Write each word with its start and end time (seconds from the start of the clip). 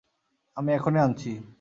আমি 0.57 0.69
এখনি 0.73 0.99
আনছি। 0.99 1.31